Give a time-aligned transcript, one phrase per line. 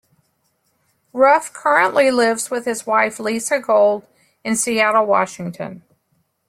[1.13, 4.03] Ruff currently lives with his wife, Lisa Gold,
[4.43, 5.83] in Seattle, Washington.